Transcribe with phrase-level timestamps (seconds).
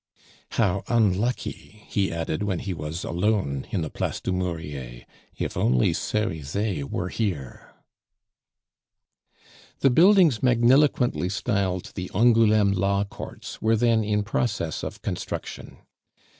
[0.53, 5.05] How unlucky!" he added, when he was alone in the Place du Murier.
[5.37, 7.71] "If only Cerizet were here"
[9.81, 15.77] The buildings magniloquently styled the Angouleme Law Courts were then in process of construction.